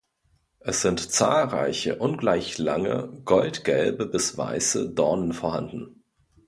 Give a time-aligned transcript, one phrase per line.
[0.61, 6.01] Es sind zahlreiche, ungleich lange, goldgelbe bis weiße Dornen vorhanden.